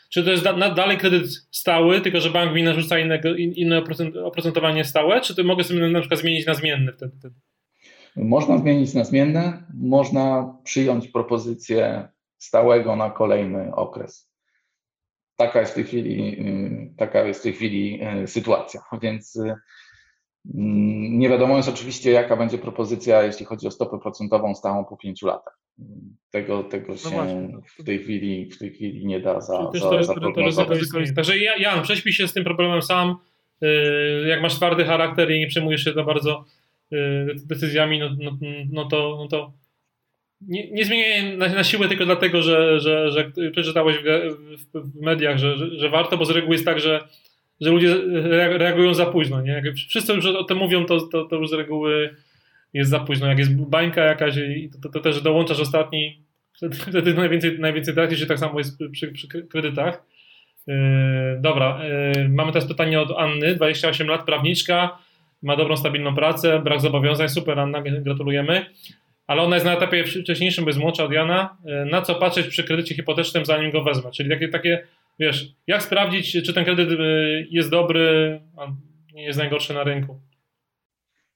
[0.08, 3.82] Czy to jest da, dalej kredyt stały, tylko że bank mi narzuca innego, inne
[4.24, 7.30] oprocentowanie stałe, czy to mogę sobie na przykład zmienić na zmienne wtedy?
[8.16, 12.08] Można zmienić na zmienne, można przyjąć propozycję
[12.38, 14.33] stałego na kolejny okres
[15.36, 18.80] taka jest w tej chwili, y, taka jest w tej chwili y, sytuacja.
[19.02, 19.40] Więc y,
[20.54, 24.96] mm, nie wiadomo jest oczywiście, jaka będzie propozycja, jeśli chodzi o stopę procentową stałą po
[24.96, 25.58] pięciu latach.
[26.30, 29.80] Tego, tego no się no w tej chwili w tej chwili nie da za, za,
[29.80, 31.14] to, za to, to jest.
[31.16, 33.16] Także Jan, prześpij się z tym problemem sam.
[34.26, 36.44] Jak masz twardy charakter i nie przejmujesz się za bardzo
[37.46, 38.30] decyzjami, no, no,
[38.72, 39.52] no, to, no to
[40.48, 44.02] nie, nie zmieniaj na, na, siłę tylko dlatego, że, że, że przeczytałeś w,
[44.56, 47.08] w, w mediach, że, że, że, warto, bo z reguły jest tak, że,
[47.60, 47.96] że ludzie
[48.58, 49.42] reagują za późno.
[49.42, 49.52] Nie?
[49.52, 52.16] Jak wszyscy już o tym mówią, to, to, to już z reguły
[52.72, 53.26] jest za późno.
[53.26, 54.34] Jak jest bańka jakaś,
[54.72, 56.22] to, to, to też dołączasz ostatni,
[56.88, 60.02] wtedy najwięcej, najwięcej tracisz i tak samo jest przy, przy kredytach.
[60.66, 60.74] Yy,
[61.40, 61.80] dobra,
[62.16, 64.98] yy, mamy teraz pytanie od Anny, 28 lat, prawniczka,
[65.42, 68.66] ma dobrą, stabilną pracę, brak zobowiązań, super Anna, gratulujemy
[69.26, 72.46] ale ona jest na etapie wcześniejszym, bo jest młodsza od Jana, e, na co patrzeć
[72.46, 74.10] przy kredycie hipotecznym, zanim go wezmę.
[74.10, 74.86] Czyli takie, takie
[75.18, 76.94] wiesz, jak sprawdzić, czy ten kredyt e,
[77.50, 78.66] jest dobry, a
[79.14, 80.20] nie jest najgorszy na rynku.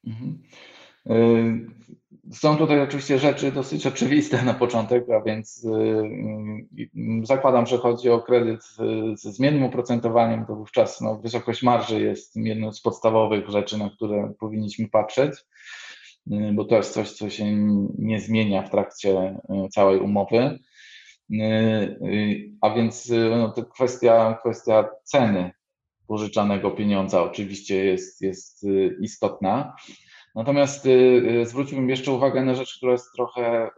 [0.07, 0.39] Mhm.
[1.07, 1.79] E,
[2.33, 5.67] są tutaj oczywiście rzeczy dosyć oczywiste na początek, a więc
[7.23, 8.61] zakładam, że chodzi o kredyt
[9.15, 14.33] ze zmiennym oprocentowaniem, to wówczas no, wysokość marży jest jedną z podstawowych rzeczy, na które
[14.39, 15.33] powinniśmy patrzeć.
[16.33, 17.45] Y, bo to jest coś, co się
[17.99, 20.59] nie zmienia w trakcie y, całej umowy.
[21.31, 25.51] Y, a więc no, to kwestia, kwestia ceny
[26.07, 28.67] pożyczanego pieniądza oczywiście jest, jest
[29.01, 29.77] istotna.
[30.35, 30.89] Natomiast
[31.45, 33.71] zwróciłbym jeszcze uwagę na rzecz, która jest trochę,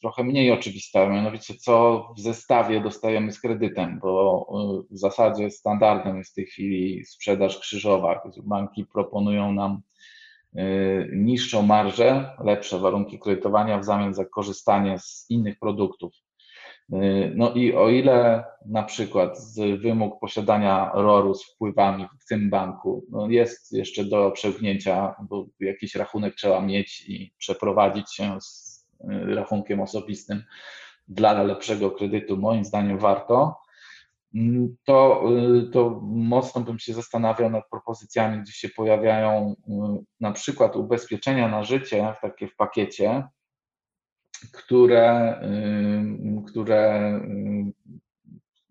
[0.00, 4.46] trochę mniej oczywista, mianowicie co w zestawie dostajemy z kredytem, bo
[4.90, 8.22] w zasadzie standardem jest w tej chwili sprzedaż krzyżowa.
[8.44, 9.82] Banki proponują nam
[11.12, 16.12] niższą marżę, lepsze warunki kredytowania w zamian za korzystanie z innych produktów.
[17.34, 19.38] No i o ile na przykład
[19.78, 25.94] wymóg posiadania ROR-u z wpływami w tym banku no jest jeszcze do przełknięcia, bo jakiś
[25.94, 28.86] rachunek trzeba mieć i przeprowadzić się z
[29.34, 30.42] rachunkiem osobistym
[31.08, 33.56] dla lepszego kredytu, moim zdaniem warto,
[34.84, 35.24] to,
[35.72, 39.54] to mocno bym się zastanawiał nad propozycjami, gdzie się pojawiają
[40.20, 43.28] na przykład ubezpieczenia na życie, takie w pakiecie,
[44.52, 45.40] które,
[46.46, 47.20] które,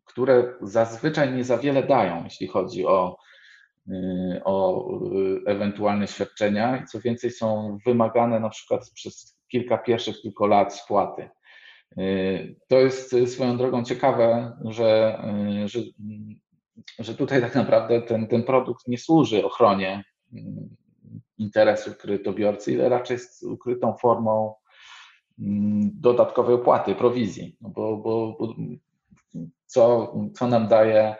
[0.06, 3.18] które zazwyczaj nie za wiele dają, jeśli chodzi o,
[4.44, 4.88] o
[5.46, 11.30] ewentualne świadczenia i co więcej są wymagane na przykład przez kilka pierwszych tylko lat spłaty.
[12.68, 15.22] To jest swoją drogą ciekawe, że,
[15.66, 15.80] że,
[17.00, 20.04] że tutaj tak naprawdę ten, ten produkt nie służy ochronie
[21.38, 24.54] interesów kredytobiorcy, ile raczej jest ukrytą formą
[25.40, 28.56] Mm, dodatkowej opłaty, prowizji, no bo, bo, bo
[29.66, 31.16] co, co nam daje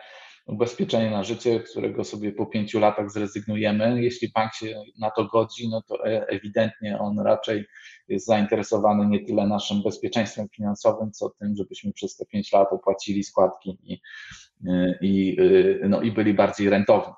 [0.48, 4.02] ubezpieczenie na życie, którego sobie po pięciu latach zrezygnujemy.
[4.02, 7.64] Jeśli bank się na to godzi, no to e, ewidentnie on raczej
[8.08, 13.24] jest zainteresowany nie tyle naszym bezpieczeństwem finansowym, co tym, żebyśmy przez te pięć lat opłacili
[13.24, 14.00] składki i,
[15.00, 15.36] i,
[15.88, 17.12] no i byli bardziej rentowni,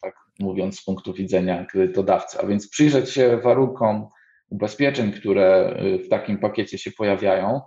[0.00, 2.38] tak mówiąc z punktu widzenia kredytodawcy.
[2.40, 4.08] A więc przyjrzeć się warunkom
[4.48, 7.60] ubezpieczeń, które y, w takim pakiecie się pojawiają y,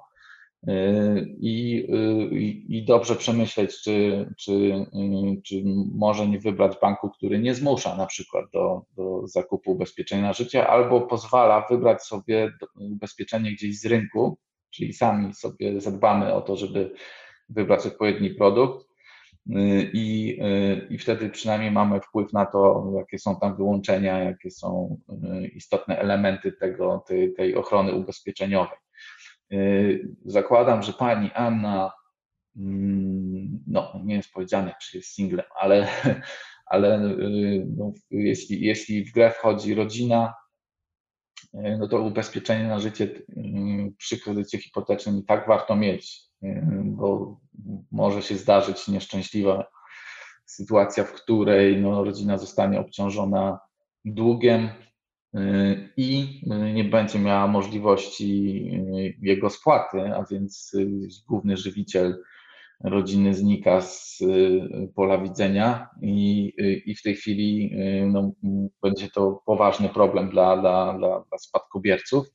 [1.40, 2.36] i, y,
[2.70, 4.86] i, dobrze przemyśleć, czy, czy,
[5.44, 5.64] czy
[5.96, 10.68] może nie wybrać banku, który nie zmusza na przykład do, do zakupu ubezpieczenia na życie,
[10.68, 14.38] albo pozwala wybrać sobie ubezpieczenie gdzieś z rynku,
[14.70, 16.94] czyli sami sobie zadbamy o to, żeby
[17.50, 18.86] wybrać odpowiedni produkt
[19.94, 20.40] i,
[20.90, 24.98] i wtedy przynajmniej mamy wpływ na to, jakie są tam wyłączenia, jakie są
[25.44, 28.78] y, istotne elementy tego, tej, tej ochrony ubezpieczeniowej.
[29.54, 31.92] Y, zakładam, że pani Anna,
[32.56, 35.88] mm, no nie jest powiedziane, czy jest singlem, ale,
[36.66, 40.34] ale y, no, jeśli, jeśli w grę wchodzi rodzina,
[41.54, 43.10] no to ubezpieczenie na życie
[43.98, 46.22] przy kredycie hipotecznym i tak warto mieć,
[46.84, 47.40] bo
[47.92, 49.68] może się zdarzyć nieszczęśliwa
[50.46, 53.60] sytuacja, w której no, rodzina zostanie obciążona
[54.06, 54.70] długiem
[55.98, 56.42] i
[56.74, 58.62] nie będzie miała możliwości
[58.98, 60.88] y, jego spłaty, a więc y,
[61.28, 62.24] główny żywiciel
[62.84, 64.20] rodziny znika z
[64.96, 66.54] pola widzenia i,
[66.86, 67.76] i w tej chwili
[68.12, 68.32] no,
[68.82, 72.28] będzie to poważny problem dla, dla, dla, dla spadkobierców.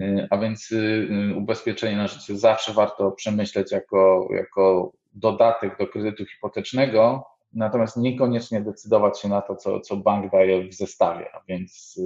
[0.00, 5.86] Y, a więc y, y, ubezpieczenie na życie zawsze warto przemyśleć jako, jako dodatek do
[5.86, 11.40] kredytu hipotecznego, natomiast niekoniecznie decydować się na to, co, co bank daje w zestawie, a
[11.48, 12.00] więc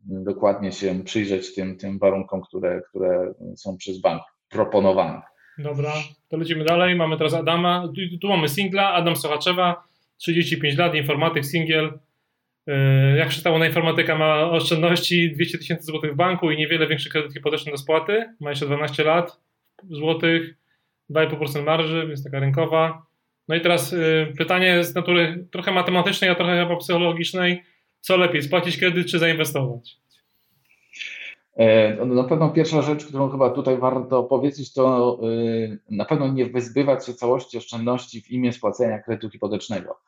[0.00, 5.22] dokładnie się przyjrzeć tym, tym warunkom, które, które są przez bank proponowane.
[5.58, 5.92] Dobra,
[6.28, 6.96] to lecimy dalej.
[6.96, 7.88] Mamy teraz Adama.
[7.88, 9.84] Tu, tu mamy singla, Adam Sochaczewa,
[10.16, 11.98] 35 lat, informatyk, singiel.
[12.66, 12.74] Yy,
[13.16, 17.34] jak przystało na informatyka, ma oszczędności 200 tysięcy złotych w banku i niewiele większy kredyt
[17.34, 18.34] hipoteczny do spłaty.
[18.40, 19.40] Ma jeszcze 12 lat
[19.90, 20.54] złotych,
[21.10, 23.07] 2,5% marży, więc taka rynkowa.
[23.48, 27.62] No i teraz yy, pytanie z natury trochę matematycznej, a trochę chyba psychologicznej.
[28.00, 29.96] Co lepiej, spłacić kredyt czy zainwestować?
[31.56, 36.32] E, no, na pewno pierwsza rzecz, którą chyba tutaj warto powiedzieć, to yy, na pewno
[36.32, 40.00] nie wyzbywać się całości oszczędności w imię spłacenia kredytu hipotecznego.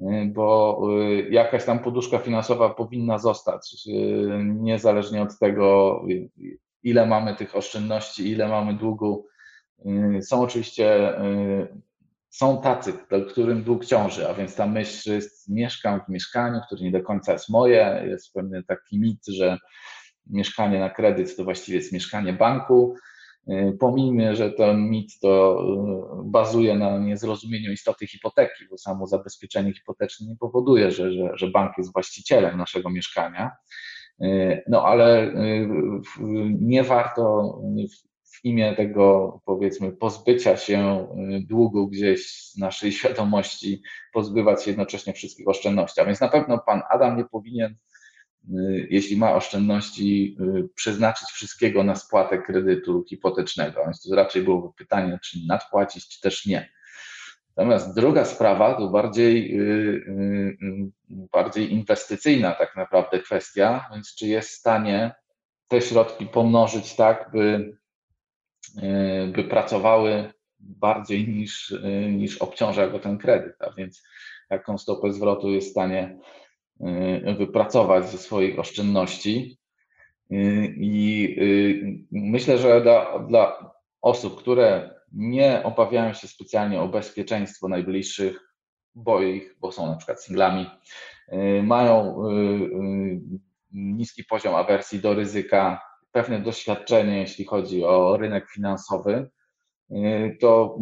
[0.00, 3.90] Y, bo y, jakaś tam poduszka finansowa powinna zostać, y,
[4.44, 6.00] niezależnie od tego,
[6.82, 9.26] ile mamy tych oszczędności, ile mamy długu.
[10.20, 11.12] Są oczywiście,
[12.36, 12.92] są tacy,
[13.30, 17.02] którym dług ciąży, a więc ta myśl, że jest, mieszkam w mieszkaniu, które nie do
[17.02, 19.58] końca jest moje, jest pewien taki mit, że
[20.26, 22.94] mieszkanie na kredyt to właściwie jest mieszkanie banku,
[23.48, 25.62] Y, pomijmy, że ten mit to
[26.26, 31.50] y, bazuje na niezrozumieniu istoty hipoteki, bo samo zabezpieczenie hipoteczne nie powoduje, że, że, że
[31.50, 33.50] bank jest właścicielem naszego mieszkania.
[34.22, 35.32] Y, no ale
[36.60, 37.54] nie warto
[38.44, 41.08] w imię tego, powiedzmy, pozbycia się
[41.40, 46.00] długu gdzieś z naszej świadomości, pozbywać się jednocześnie wszystkich oszczędności.
[46.00, 47.76] A więc na pewno pan Adam nie powinien
[48.52, 53.84] Y, jeśli ma oszczędności, y, przeznaczyć wszystkiego na spłatę kredytu hipotecznego.
[53.84, 56.72] Więc to raczej byłoby pytanie, czy nadpłacić, czy też nie.
[57.56, 60.04] Natomiast druga sprawa to bardziej, y,
[61.08, 65.14] bardziej inwestycyjna tak naprawdę kwestia, więc czy jest w stanie
[65.68, 67.76] te środki pomnożyć tak, by,
[69.32, 71.74] by pracowały bardziej niż,
[72.10, 74.02] niż obciąża go ten kredyt, a więc
[74.50, 76.18] jaką stopę zwrotu jest w stanie
[76.80, 79.58] Y, wypracować ze swoich oszczędności.
[80.76, 81.36] I
[82.10, 83.70] myślę, że dla, dla
[84.02, 88.40] osób, które nie obawiają się specjalnie o bezpieczeństwo najbliższych,
[88.94, 90.66] bo ich, bo są na przykład singlami,
[91.62, 92.22] mają
[93.72, 95.80] niski poziom awersji do ryzyka,
[96.14, 99.30] pewne doświadczenie, jeśli chodzi o rynek finansowy,
[100.40, 100.78] to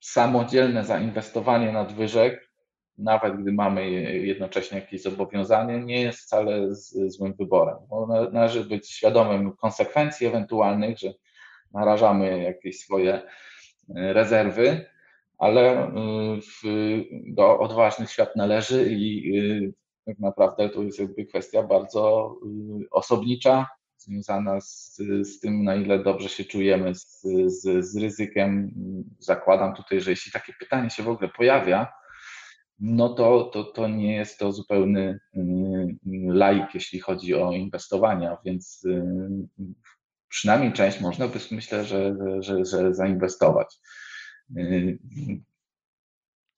[0.00, 2.50] samodzielne zainwestowanie nadwyżek,
[2.98, 3.90] nawet gdy mamy
[4.26, 6.74] jednocześnie jakieś zobowiązanie, nie jest wcale
[7.06, 7.76] złym wyborem.
[7.88, 11.12] Bo należy być świadomym konsekwencji ewentualnych, że
[11.72, 13.22] narażamy jakieś swoje e,
[14.12, 14.86] rezerwy,
[15.38, 15.92] ale
[16.40, 16.68] w,
[17.26, 19.72] do odważnych świat należy i
[20.06, 22.34] tak naprawdę to jest jakby kwestia bardzo
[22.90, 23.66] osobnicza,
[24.08, 28.70] związana z, z tym, na ile dobrze się czujemy z, z, z ryzykiem.
[29.18, 31.92] Zakładam tutaj, że jeśli takie pytanie się w ogóle pojawia,
[32.80, 35.20] no to, to, to nie jest to zupełny
[36.26, 38.86] laik, jeśli chodzi o inwestowania, więc
[40.28, 43.76] przynajmniej część można by myślę, że, że, że zainwestować.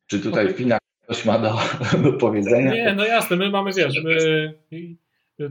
[0.07, 0.57] Czy tutaj okay.
[0.57, 1.59] Fina coś ma do,
[2.03, 2.75] do powiedzenia?
[2.75, 4.17] Nie, no jasne, my mamy, wiesz, my,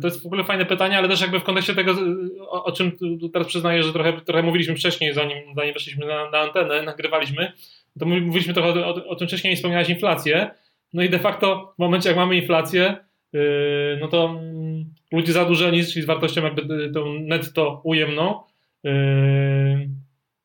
[0.01, 1.95] to jest w ogóle fajne pytanie, ale też jakby w kontekście tego,
[2.39, 2.91] o, o czym
[3.33, 7.51] teraz przyznaję, że trochę, trochę mówiliśmy wcześniej, zanim, zanim weszliśmy na, na antenę, nagrywaliśmy,
[7.99, 10.51] to mówiliśmy trochę o, o, o tym wcześniej, wspomniałeś inflację,
[10.93, 12.97] no i de facto w momencie, jak mamy inflację,
[13.33, 18.39] yy, no to mm, ludzie zadłużeni, czyli z wartością jakby tą netto ujemną,
[18.83, 19.89] yy,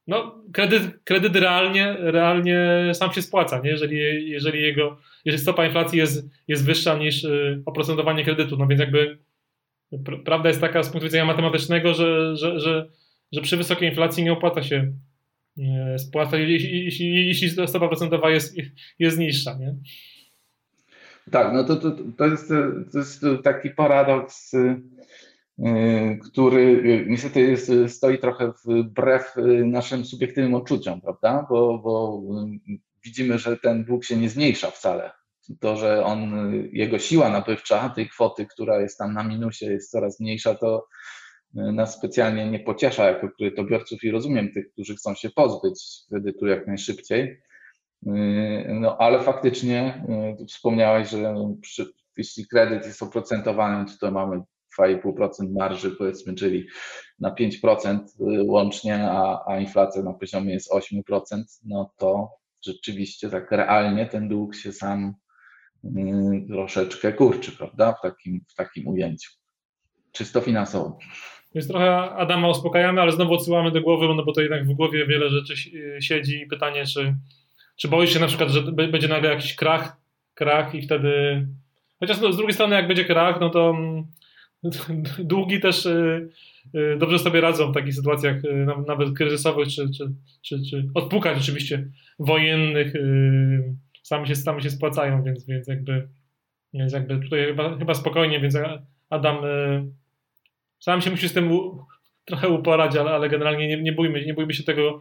[0.07, 3.71] no kredyt, kredyt realnie, realnie sam się spłaca, nie?
[3.71, 8.81] Jeżeli, jeżeli jego, jeżeli stopa inflacji jest, jest wyższa niż yy, oprocentowanie kredytu, no więc
[8.81, 9.19] jakby
[10.25, 12.89] prawda jest taka z punktu widzenia matematycznego, że, że, że,
[13.33, 14.93] że przy wysokiej inflacji nie opłaca się
[15.99, 18.57] spłacać, jeśli, jeśli, stopa procentowa jest,
[18.99, 19.59] jest niższa.
[19.59, 19.75] Nie?
[21.31, 22.49] Tak, no to, to, to, jest,
[22.93, 24.81] to jest taki paradoks, y,
[26.33, 31.47] który niestety jest, stoi trochę wbrew naszym subiektywnym odczuciom, prawda?
[31.51, 32.23] Bo, bo
[33.05, 35.11] widzimy, że ten dług się nie zmniejsza wcale.
[35.61, 40.21] To, że on, jego siła nabywcza tej kwoty, która jest tam na minusie, jest coraz
[40.21, 40.87] mniejsza, to
[41.55, 46.67] nas specjalnie nie pociesza jako kredytobiorców i rozumiem tych, którzy chcą się pozbyć kredytu jak
[46.67, 47.43] najszybciej.
[48.03, 50.05] Yy, no ale faktycznie
[50.39, 54.43] yy, wspomniałeś, że przy, jeśli kredyt jest oprocentowany, to mamy
[54.81, 56.67] 2,5% marży powiedzmy, czyli
[57.19, 62.31] na 5% yy, łącznie, a, a inflacja na poziomie jest 8%, no to
[62.65, 65.15] rzeczywiście tak realnie ten dług się sam
[66.49, 69.31] troszeczkę kurczy, prawda, w takim, w takim ujęciu,
[70.13, 70.99] czysto finansowo.
[71.55, 75.07] Więc trochę Adama uspokajamy, ale znowu odsyłamy do głowy, no bo to jednak w głowie
[75.07, 75.55] wiele rzeczy
[76.01, 77.15] siedzi i pytanie, czy
[77.77, 79.97] czy boisz się na przykład, że będzie nagle jakiś krach,
[80.35, 81.47] krach i wtedy.
[82.01, 84.05] Chociaż no, z drugiej strony, jak będzie krach, no to mm,
[85.19, 86.29] długi też y,
[86.75, 91.39] y, dobrze sobie radzą w takich sytuacjach, y, nawet kryzysowych, czy, czy, czy, czy odpukać
[91.39, 92.95] oczywiście wojennych,
[94.05, 96.09] sami się, sami się spłacają, więc, więc, jakby,
[96.73, 98.57] więc jakby tutaj chyba, chyba spokojnie, więc
[99.11, 99.37] Adam
[100.81, 101.51] sam się musi z tym
[102.25, 105.01] trochę uporać, ale, ale generalnie nie, nie, bójmy, nie bójmy się tego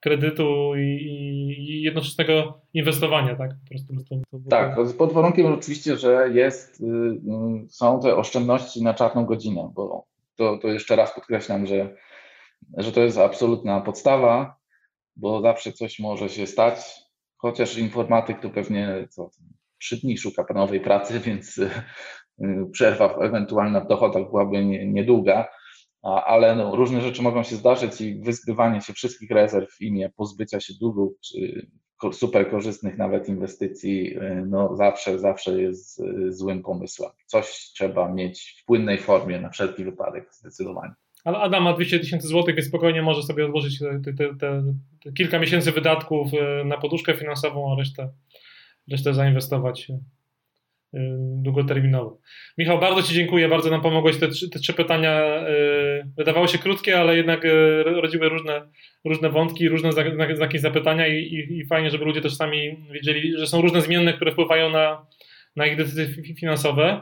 [0.00, 3.50] kredytu i, i jednoczesnego inwestowania, tak?
[3.50, 8.82] Po prostu, to, to tak, pod warunkiem oczywiście, że jest, y, y, są te oszczędności
[8.82, 10.06] na czarną godzinę, bo
[10.36, 11.94] to, to jeszcze raz podkreślam, że,
[12.76, 14.56] że to jest absolutna podstawa,
[15.16, 17.07] bo zawsze coś może się stać,
[17.38, 19.30] chociaż informatyk to pewnie co,
[19.78, 21.70] trzy dni szuka nowej pracy, więc y,
[22.72, 25.48] przerwa ewentualna w dochodach byłaby niedługa
[26.02, 30.60] ale no, różne rzeczy mogą się zdarzyć i wyzbywanie się wszystkich rezerw w imię pozbycia
[30.60, 31.66] się długów, czy
[32.12, 37.10] super korzystnych nawet inwestycji, y, no zawsze, zawsze jest y, złym pomysłem.
[37.26, 40.94] Coś trzeba mieć w płynnej formie na wszelki wypadek, zdecydowanie.
[41.36, 44.34] Adam ma 200 tysięcy złotych, więc spokojnie może sobie odłożyć te, te, te,
[45.04, 48.08] te, kilka miesięcy wydatków y, na poduszkę finansową, a resztę,
[48.90, 49.88] resztę zainwestować
[50.94, 50.98] Y,
[51.42, 52.18] długoterminowo.
[52.58, 54.16] Michał, bardzo Ci dziękuję, bardzo nam pomogłeś.
[54.16, 55.22] Te, te trzy pytania
[56.16, 57.46] wydawały się krótkie, ale jednak
[57.84, 58.68] rodziły różne,
[59.04, 59.90] różne wątki, różne
[60.36, 64.12] znaki zapytania i, i, i fajnie, żeby ludzie też sami wiedzieli, że są różne zmienne,
[64.12, 65.06] które wpływają na,
[65.56, 67.00] na ich decyzje finansowe.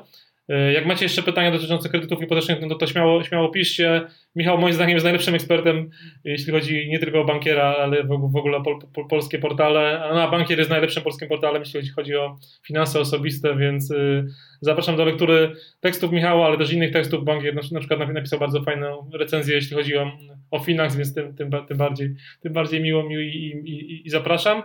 [0.49, 4.07] E, jak macie jeszcze pytania dotyczące kredytów hipotecznych, no to, to śmiało, śmiało piszcie.
[4.37, 5.91] Michał moim zdaniem jest najlepszym ekspertem,
[6.25, 10.11] jeśli chodzi nie tylko o bankiera, ale w, ogóle pol, pol, polskie portale.
[10.15, 14.27] No, a bankier jest najlepszym polskim portalem, jeśli chodzi o finanse osobiste, więc y,
[14.61, 17.25] zapraszam do lektury tekstów Michała, ale też innych tekstów.
[17.25, 20.13] Bankier na, na przykład napisał bardzo fajną recenzję, jeśli chodzi o,
[20.51, 24.63] o finans, więc tym, tym, tym, bardziej, tym bardziej miło mi i, i, i, zapraszam.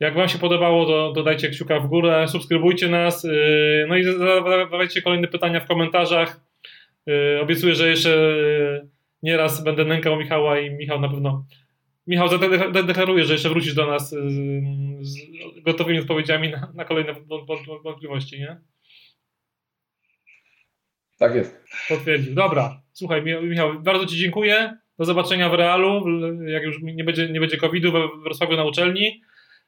[0.00, 5.02] Jak Wam się podobało, to dodajcie kciuka w górę, subskrybujcie nas, yy, no i zadawajcie
[5.02, 6.40] kolejne pytania w komentarzach.
[7.06, 8.93] Yy, obiecuję, że jeszcze yy,
[9.24, 11.46] nieraz będę nękał Michała i Michał na pewno
[12.06, 14.10] Michał zadeklaruje, że jeszcze wrócisz do nas
[15.00, 15.16] z
[15.62, 17.14] gotowymi odpowiedziami na, na kolejne
[17.84, 18.56] wątpliwości, nie?
[21.18, 21.64] Tak jest.
[21.88, 22.34] Potwierdził.
[22.34, 22.82] Dobra.
[22.92, 24.78] Słuchaj, Michał, bardzo Ci dziękuję.
[24.98, 26.04] Do zobaczenia w realu,
[26.46, 29.22] jak już nie będzie, nie będzie COVID-u we Wrocławiu na uczelni.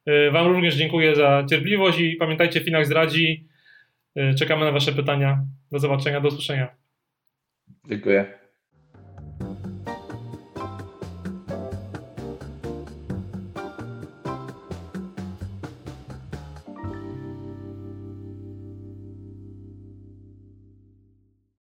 [0.09, 3.48] Y, wam również dziękuję za cierpliwość i pamiętajcie, Finax zdradzi.
[4.16, 5.44] Y, czekamy na Wasze pytania.
[5.72, 6.76] Do zobaczenia, do usłyszenia.
[7.88, 8.45] Dziękuję.
[9.39, 9.75] Thank you.